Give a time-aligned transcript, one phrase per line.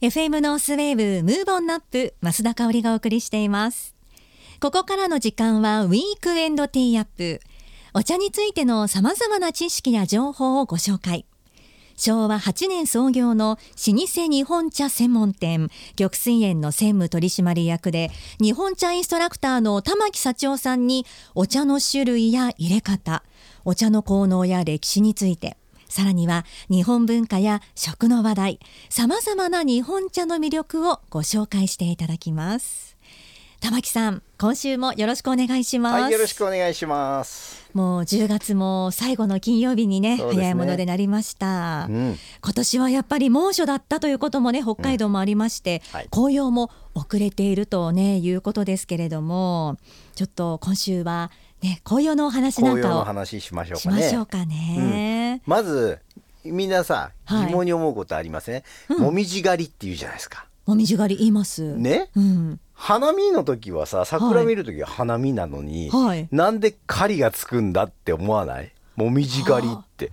[0.00, 3.94] FM ノースウェーブ Move On Up 増田香織がお送りしています。
[4.58, 7.42] ここからの時間はウィークエンドティーアップ。
[7.92, 11.26] お茶についての様々な知識や情報をご紹介。
[11.98, 18.10] 昭和8年創業の老舗日本茶専門店玉翠園の専務取締役で
[18.40, 21.04] 日本茶インストラクターの玉木幸夫さんに
[21.34, 23.22] お茶の種類や入れ方
[23.66, 25.58] お茶の効能や歴史について
[25.90, 32.96] さらには日本文化や食の話題さまざまな日本茶の魅力をご紹介していただきます。
[33.60, 37.68] 玉木さん今週もよろしくお願いします、はい、よろしくお願いします。
[37.74, 45.98] もう10月も最後の金曜日にね、ね、早いものでなりました、うん、今年はやっぱり猛暑だったということもね北海道もありまして、うん。
[45.98, 49.76] はい、紅葉も遅れているとねいうことですけれども
[50.14, 51.30] ちょっと今週は
[51.62, 53.96] ね紅葉のお話なんかを話しましょうかね。
[53.98, 54.90] しましょうかね、うん、
[55.46, 55.98] まず
[56.44, 60.46] みんなさ疑問に思うことありません、はい、もみじ狩りっていうじゃないですか。
[60.66, 61.76] もみじ狩り言います。
[61.76, 62.60] ね、うん。
[62.74, 68.72] 花見の時はさ桜見る時は花見なのに、はい、なんで狩りがつくんだって思わない？
[68.96, 70.12] もみじ狩りって。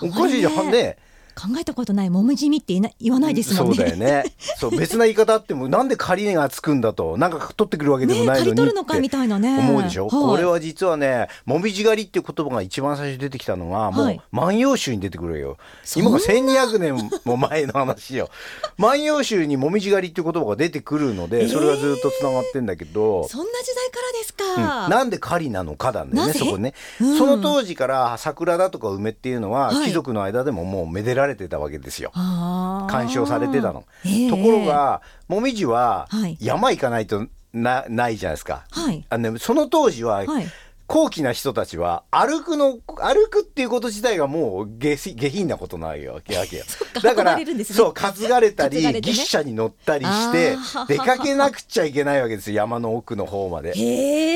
[0.00, 0.70] おかしいじゃん。
[0.70, 0.96] ね
[1.34, 3.74] 考えたことないもみじみって言わないですもんね。
[3.76, 4.24] そうだよね。
[4.58, 10.08] そう別な言い方あってもなんで仮値がつくんだとなんか取ってくるわけでもないのにって思うでしょ？
[10.08, 15.56] はい、これは実はねもみじ狩りっていう言葉が一番最初出てきたのはもう万葉集に出てくるよ。
[15.96, 18.28] 今が1200年も前の話よ。
[18.78, 23.26] 万葉集にもみじ狩りっていう言葉が出てくるのでそれがずっとつながってんだけど。
[23.28, 24.84] そんな時代からですか。
[24.84, 32.10] うん、なんで狩りなのかなんだよねそこね、うん、その当時から桜だとか梅っていうのは、貴族の間でももうめでられてたわけですよ。
[32.14, 36.08] 鑑賞されてたの、えー、ところがもみじは
[36.40, 40.46] 山行かないとなないじゃないですか、はい、あの、ね、その当時は、はい
[40.92, 46.42] 高貴な人たちは歩くの歩くっていうこと自体がもう下下品なことないわけよ。
[47.02, 50.54] だから、ね、そう担がれたり、ね、牛車に乗ったりして
[50.88, 53.72] 出かけなくちゃいけないわけですよ山の奥の方まで。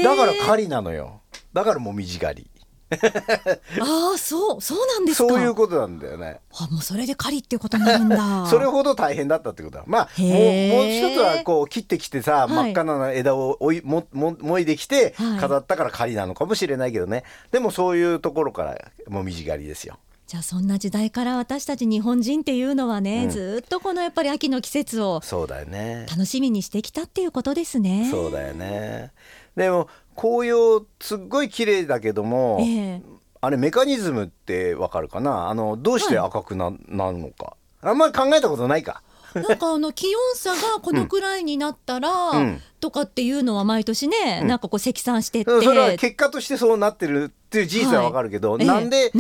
[0.02, 1.20] だから狩りなのよ。
[1.52, 2.50] だからもみじ狩り
[3.80, 6.40] ああそうそうなんですそういうことなんだよね。
[6.52, 8.46] あもうそれで狩りっていうことになるんだ。
[8.48, 9.84] それほど大変だったってことだ。
[9.86, 10.38] まあもうもう
[10.86, 19.98] 一つはこう切ってきてさ、はい、真っ赤な枝をおいもももいできて飾ったから狩りなのかもしれないけどね、はい、でもそういうところからもみじ狩りですよ。
[20.26, 26.06] じゃあそんな時代から私たち日本人っていうのはね、うん、ずっとこのやっぱり秋の季節をそうだよね。
[26.10, 28.08] 楽しみにしてきたっていうことですね。
[28.10, 29.12] そうだよね。
[29.56, 33.02] でも紅葉すっごい綺麗だけども、えー、
[33.40, 35.48] あれメカニズムってわかるかな？
[35.48, 37.56] あのどうして赤くな,、なるのか？
[37.82, 39.02] あんまり考えたことないか。
[39.34, 49.12] なんかあの気温差がこのくらいになったら、うん、とかっていうのは毎年ね、うん、なんかこう積算してって、それは結果としてそうなってるっていう事実はわかるけど、はい、なんで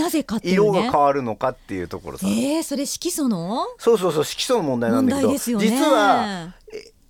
[0.42, 3.66] 色が変わるのかっていうところさ、えー、それ色素の？
[3.76, 6.54] そうそうそう色素の問題なんだけど、ね、実は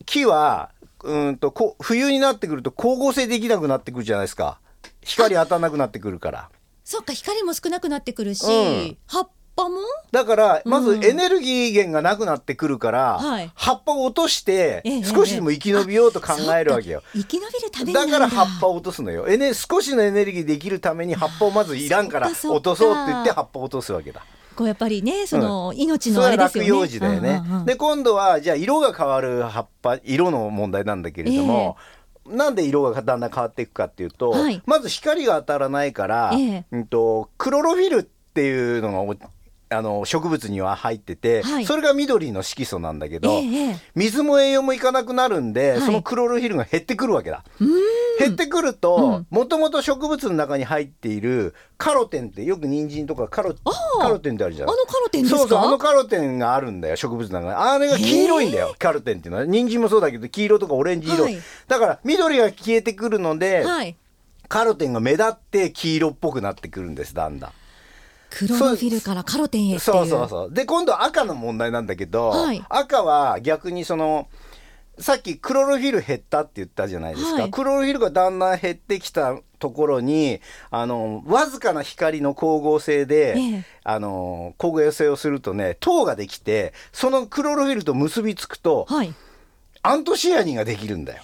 [0.04, 0.70] 木は
[1.06, 4.58] うんとこ冬になってくると光合成できなくなってくるじゃないですか。
[5.02, 6.50] 光当たらなくなってくるから。
[6.84, 9.76] そっか光も少なくなってくるし、うん、葉っぱも？
[10.12, 18.06] だからまずエネルギー源がなくなってくるから、うん、葉っぱを落として少しでも生き延びようと考えるわけよ、生き延びるためだ。
[18.06, 19.26] から葉っぱを落とすのよ。
[19.28, 24.24] え、ね、少しのエネルギーできるために葉っぱをまずいらんから落とそうって言って葉っぱを落とすわけだ
[24.56, 26.70] こうやっぱりねその命のあれですよね。
[26.70, 27.42] 落葉樹だよね。
[27.66, 31.76] で今度はじゃあ色が変わる葉っぱ色の問題なんだけれども。
[32.26, 39.16] えー、なんで色がだんだん変わっていくかっていうと、はい、まず光が当たらないから、えー、うんとクロロフィルっていうのが
[39.68, 47.44] あの植物には入ってて、はい、それが緑の色素なんだけど、えー、水も栄養もいかなくなるんで、はい、そのクロロフィルが減ってくるわけだ。
[48.18, 53.54] 減ってくるともともと植物の中に入っているカロテンってよく人参とかカロ
[54.00, 54.68] カロテンってあるじゃん。
[54.68, 57.54] あのカロテンそうそうあのカロテンがあるんだよ植物の中に。
[57.54, 59.46] あれが黄色いんだよカロテンっていうのは。
[59.46, 61.38] 人参もそうだけど黄色とかオレンジ色、はい、
[61.68, 63.64] だから緑が消えてくるので、
[64.48, 67.52] カロテンが目立って黄色っぽくなってくるんですだんだん。
[68.30, 74.28] クロロフィルからカロテンへそうそうそうで今度赤の問題なんだけど、はい、赤は逆にその
[74.98, 80.40] さっきクロロフィル減ったって言ったじゃないですか、はい、クロロフィルがだんだん減ってきたところに
[80.70, 89.14] あのわずかな光の光合成で、ええ、あの光合成をするとね糖ができてそのクロロフィルと結びつくと、はい、
[89.82, 91.22] アントシアニンができるんだよ。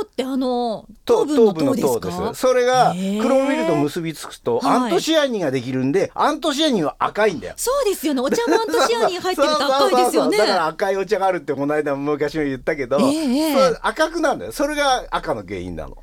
[0.00, 7.54] 糖ってあの糖分の糖ですそれがクロミルと結びつくとアントシアニンができるんで、アントシアニンは赤いんだよ。
[7.56, 8.20] そうですよね。
[8.20, 10.38] お茶もアントシアニン入ってると 赤いですよね。
[10.38, 14.52] だから赤いお茶があるってこの間昔も言ったけど、えー、赤くなるんだよ。
[14.52, 15.96] それが赤の原因なの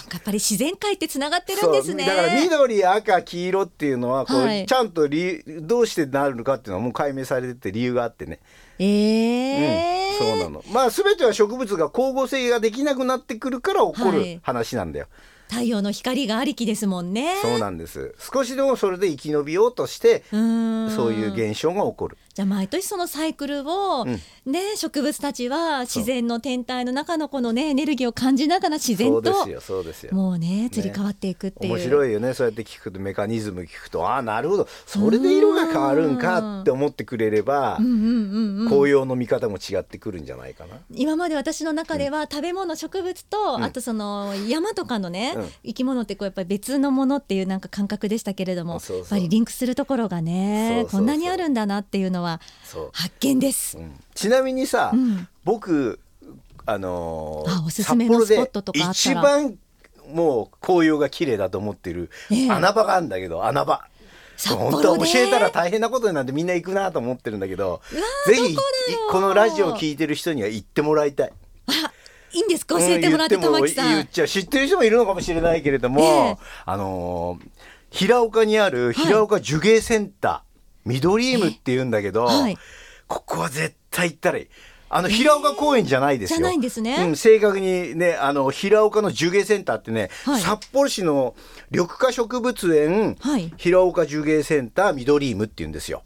[0.00, 2.06] んかやっぱり自然界ってつながってるんですね。
[2.06, 8.40] だから緑赤黄色っていうのはこう、はい、ちゃんと理どうしてなるのかっていうのはもう解明されてて理由があってね。
[8.78, 10.24] ええー。
[10.24, 10.64] うん、そうなの。
[10.70, 17.36] まあ全ては植物が光合成ができなくなってくるから起こる話なんだよ、はい太陽の光がありきですもんね。
[17.42, 18.14] そうなんです。
[18.18, 20.40] 少しでもそれで生き延びようとしてそう
[21.12, 22.18] いう現象が起こる。
[22.34, 24.20] じゃあ毎年そのサイクルを、うん、
[24.50, 30.14] ね植物たちは自然の天体の中のこのねエネルギーを感じながら自然とそうですよそうですよ。
[30.14, 32.34] もうね移り変わっていくっていう、ね、面白いよね。
[32.34, 34.66] そうやって聞くとメカニズム聞くとああなるほど。
[34.86, 40.76] それで色が変わるんかって思ってくれれば、紅葉の見方も違ってくるんじゃないかな。
[40.90, 52.40] 今まで私の中では食べ物植物と、うん、あとその山とかのね、うん、生き物ってこうやっぱり別のものっていうなんか感覚でしたけれどもやっぱりリンクするところがねこんなにあるんだなっていうのは
[52.92, 54.92] 発見です、うん、ちなみにさ、
[55.44, 56.00] 僕
[56.66, 59.58] あのー、あおすすめのスポットとか一番
[60.12, 62.10] もう紅葉が綺麗だと思ってる
[62.50, 63.86] 穴場があるんだけど、穴場。
[64.48, 67.80] 本当教えたら大変なことになってみんな行くなと思ってるんだけど
[68.26, 68.56] ぜひ
[69.10, 71.32] このラジオを聞いてる人には行ってもらいたい。
[72.34, 72.78] いいんですか？
[72.78, 73.94] 教えてもらって、玉木さん。
[73.94, 77.48] 言っちゃう知ってる人もいるのかもしれないけれども、えー、あのー、
[77.90, 80.42] 平岡にある平岡樹芸センター、は
[80.86, 82.58] い、ミドリームって言うんだけど、はい、
[83.06, 84.46] ここは絶対行ったらいい。
[84.90, 86.36] あの平岡公園じゃないですよ。
[86.36, 86.94] じゃないんですね。
[87.08, 91.34] うん、正確にね、あの平岡の樹芸センターってね、はい、札幌市の
[91.72, 96.04] 緑化植物園、はい、平岡樹芸センターミドリームって言うんですよ。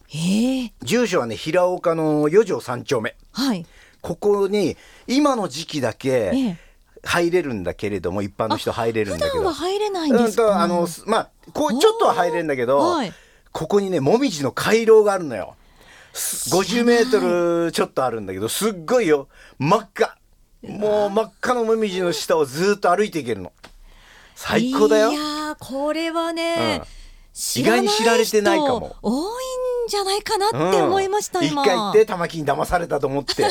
[0.82, 3.14] 住所はね平岡の四条三丁目。
[3.32, 3.66] はい。
[4.08, 4.76] ここに
[5.06, 6.56] 今の時期だけ、
[7.02, 9.52] 入れるんだけれども一般の人入れるんだけど。
[9.52, 13.12] 入れないんですか、うん、あのまあこうちょっとは入れるんだけど、はい、
[13.52, 15.56] ここにねもみじの回廊があるのよ。
[16.14, 17.20] 50メート
[17.66, 19.28] ルちょっとあるんだけどすっごいよ。
[19.58, 20.16] 真っ赤。
[20.62, 23.52] もう真っ赤のもみじの下をずっと歩いていけるの。
[24.34, 25.12] 最高だよ。
[25.12, 27.60] いやこれはね、うん。
[27.60, 28.96] 意外に知られてないかも。
[29.02, 29.44] 多い
[29.84, 33.44] んじゃないかなって思いました、うん、一回行って玉木に騙されたと思って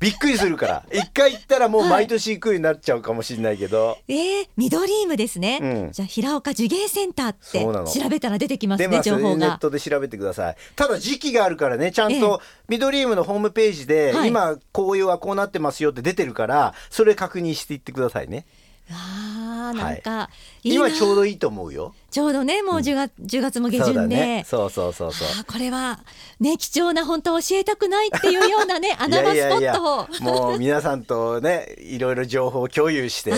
[0.00, 0.82] びっくりするから。
[0.92, 9.36] 一回行ったらもう毎年行くようになっちゃうかもしれないけど、はい、えー、ミドリームですね、うん、じゃあ平岡樹芸センターって調べたら出てきますね情報が。
[9.36, 10.56] ネットで調べてください。
[10.74, 18.46] ただ時期があるからねちゃんとミドリームのホームページで、今紅葉はこうなってますよって出てるからそれ確認していってくださいね
[18.92, 20.30] あなんか、は
[20.62, 21.94] い、今ちょうどいいと思うよ。
[22.10, 25.44] ちょうどねもう10月,、うん、10月も下旬で、ね、そうそうそうそう。
[25.44, 26.00] これは
[26.40, 30.08] ね貴重な本当教えたくないっていうようなね 穴場スポットを。
[30.20, 33.32] もう皆さんとねいろいろ情報を共有して。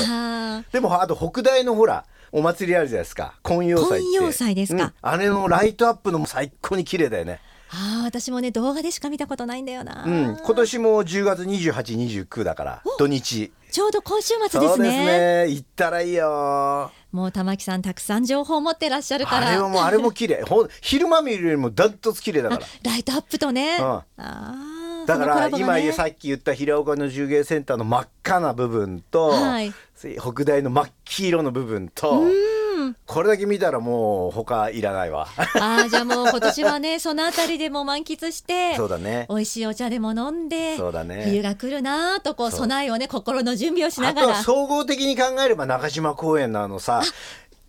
[0.72, 3.34] でもあと北大のほらお祭りあるじゃないですか。
[3.42, 7.40] 金曜祭金曜祭ですか、うん、あれのライトアップのも最高に綺麗だよね。
[7.74, 15.44] ああ私もね動画でしか見たことないんだよな、うん、今年も10月2829だから土日ちょうど今週末ですね。
[15.46, 16.92] ね行ったらいいよ。
[17.10, 19.48] もう玉木さんたくさん情報を持ってらっしゃるから。
[19.48, 20.42] あれもあれも綺麗。
[20.42, 22.66] ほ昼間見るよりもダントツ綺麗だから。
[22.82, 23.78] ライトアップとね。
[23.78, 25.06] うん、ああ。
[25.06, 32.24] だから、ね、今さっき言った平岡の重芸センターの真っ赤な部分と、はい、北大の真っ黄色の部分と。
[33.06, 35.28] これだけ見たらもう他いらないわ。
[35.60, 39.26] ああじゃあもう今年はね そのあたりでも満喫してそうだね。
[39.28, 41.24] 美味しいお茶でも飲んでそうだね。
[41.24, 44.42] 冬が来るなとこう備えをね心の準備をしながら。
[44.42, 47.02] 総合的に考えれば中島公園のあのさ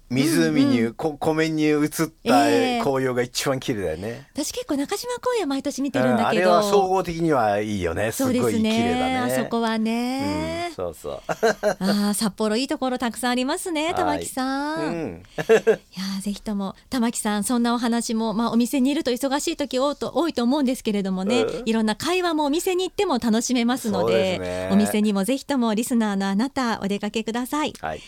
[0.09, 0.88] 湖に、うん。
[0.88, 8.11] うん、こ湖面に映った紅葉が一番綺麗だよね、えー、私結構中島公園毎年見てるんだけど、うん、あれは総合的にはいいよね。
[8.11, 9.17] すごい綺麗だね。
[9.17, 11.22] あそこはね、うん、そうそう。
[11.79, 28.01] あ札幌いいところたくさんありますね玉木さん、うん、いやぜひとも玉木さんそんなお話も、まあ、お店にいると忙しい時多と多いと思うんですけれどもね、うん、いろんな会話もお店に行っても楽しめますので、ね、お店にもぜひともリスナーのあなたお出かけください、はい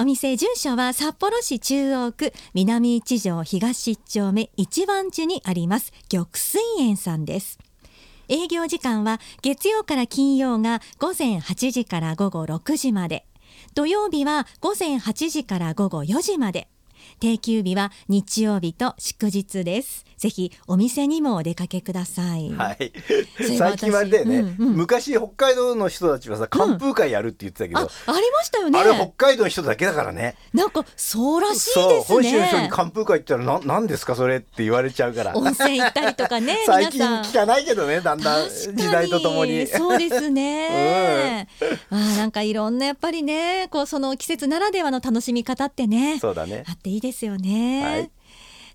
[0.00, 7.58] お店住所は札幌市中央区南一条東一丁目一番地にあります玉水園さんです。
[8.28, 13.26] 営業時間は月曜から金曜が午前8時から午後6時まで。
[13.74, 16.68] 土曜日は午前8時から午後4時まで。
[17.20, 22.50] 定休日は日曜日と祝日ですぜひお店にもお出かけください。
[22.52, 22.92] はい。
[23.56, 28.80] 最近までね、うんうん、昔北海道の人たちはさ寒風会やるって言ってたけど、うん、あありましたよね。
[28.80, 30.34] あれ北海道の人だけだからね。
[30.52, 32.04] なんかそうらしいですね。
[32.08, 35.36] 本州の人に寒風会って言ったらななんですかそれって言われちゃうから。
[35.36, 36.58] 温泉行ったりとかね。
[36.66, 39.68] 最近聞かないけどねだんだん時代とともに。
[39.68, 41.46] そうですね。
[41.90, 46.18] うん、あなんかいろんなやっぱりねこうその季節ならではの楽しみ方ってね。
[46.18, 46.64] そうだね。
[46.66, 47.82] あっていいですよね。
[47.82, 48.10] はい。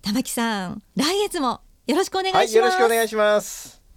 [0.04, 3.83] 玉木さん来月もよろしくお願いします、はい、よろしくお願いします